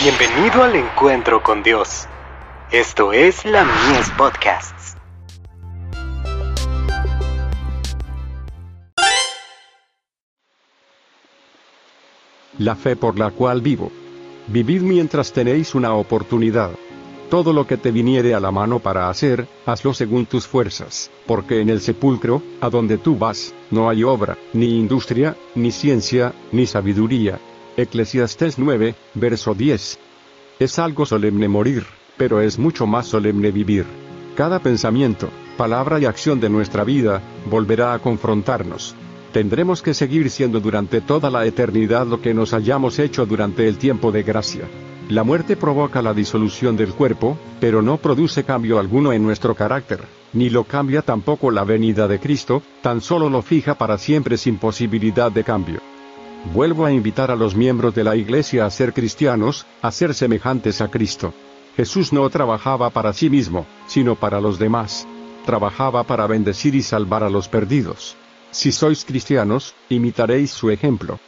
[0.00, 2.06] Bienvenido al encuentro con Dios.
[2.70, 4.96] Esto es la Mies Podcasts.
[12.58, 13.90] La fe por la cual vivo.
[14.46, 16.70] Vivid mientras tenéis una oportunidad.
[17.28, 21.60] Todo lo que te viniere a la mano para hacer, hazlo según tus fuerzas, porque
[21.60, 26.66] en el sepulcro, a donde tú vas, no hay obra, ni industria, ni ciencia, ni
[26.66, 27.40] sabiduría.
[27.78, 30.00] Eclesiastés 9, verso 10.
[30.58, 31.86] Es algo solemne morir,
[32.16, 33.84] pero es mucho más solemne vivir.
[34.34, 38.96] Cada pensamiento, palabra y acción de nuestra vida, volverá a confrontarnos.
[39.32, 43.78] Tendremos que seguir siendo durante toda la eternidad lo que nos hayamos hecho durante el
[43.78, 44.64] tiempo de gracia.
[45.08, 50.00] La muerte provoca la disolución del cuerpo, pero no produce cambio alguno en nuestro carácter,
[50.32, 54.58] ni lo cambia tampoco la venida de Cristo, tan solo lo fija para siempre sin
[54.58, 55.80] posibilidad de cambio.
[56.54, 60.80] Vuelvo a invitar a los miembros de la Iglesia a ser cristianos, a ser semejantes
[60.80, 61.34] a Cristo.
[61.76, 65.06] Jesús no trabajaba para sí mismo, sino para los demás.
[65.44, 68.16] Trabajaba para bendecir y salvar a los perdidos.
[68.50, 71.18] Si sois cristianos, imitaréis su ejemplo.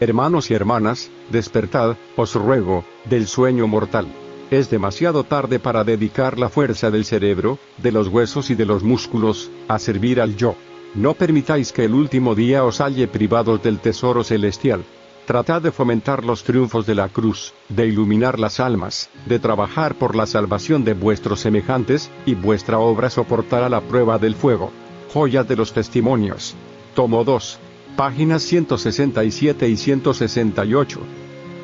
[0.00, 4.06] Hermanos y hermanas, despertad, os ruego, del sueño mortal.
[4.50, 8.82] Es demasiado tarde para dedicar la fuerza del cerebro, de los huesos y de los
[8.82, 10.54] músculos, a servir al yo.
[10.94, 14.84] No permitáis que el último día os halle privados del tesoro celestial.
[15.26, 20.14] Tratad de fomentar los triunfos de la cruz, de iluminar las almas, de trabajar por
[20.14, 24.70] la salvación de vuestros semejantes, y vuestra obra soportará la prueba del fuego.
[25.12, 26.54] Joyas de los testimonios.
[26.94, 27.58] Tomo 2
[27.96, 31.00] páginas 167 y 168.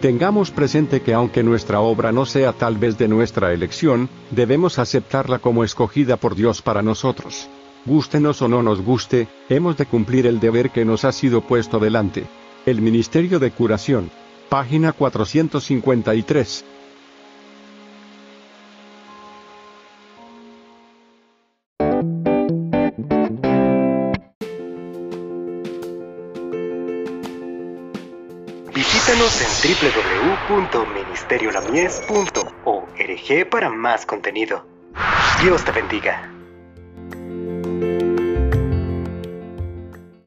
[0.00, 5.38] Tengamos presente que aunque nuestra obra no sea tal vez de nuestra elección, debemos aceptarla
[5.38, 7.48] como escogida por Dios para nosotros.
[7.86, 11.78] Gústenos o no nos guste, hemos de cumplir el deber que nos ha sido puesto
[11.78, 12.26] delante.
[12.66, 14.10] El Ministerio de Curación.
[14.48, 16.64] Página 453.
[28.74, 29.46] Visítanos en
[30.48, 34.66] www.ministeriolamies.org para más contenido.
[35.40, 36.35] Dios te bendiga.